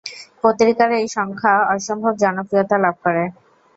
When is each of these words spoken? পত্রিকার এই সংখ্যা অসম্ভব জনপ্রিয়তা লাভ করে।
পত্রিকার 0.43 0.89
এই 0.99 1.07
সংখ্যা 1.17 1.53
অসম্ভব 1.73 2.13
জনপ্রিয়তা 2.23 2.75
লাভ 2.83 2.95
করে। 3.03 3.23